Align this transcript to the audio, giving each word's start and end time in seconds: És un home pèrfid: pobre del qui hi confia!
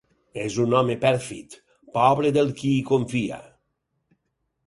És 0.43 0.53
un 0.61 0.71
home 0.77 0.93
pèrfid: 1.03 1.57
pobre 1.99 2.33
del 2.37 2.49
qui 2.61 2.73
hi 2.77 2.81
confia! 2.89 3.39